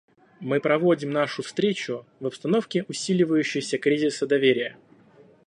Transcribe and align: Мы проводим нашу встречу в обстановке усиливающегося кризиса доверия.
Мы 0.39 0.59
проводим 0.59 1.11
нашу 1.11 1.43
встречу 1.43 2.07
в 2.19 2.25
обстановке 2.25 2.85
усиливающегося 2.87 3.77
кризиса 3.77 4.25
доверия. 4.25 4.75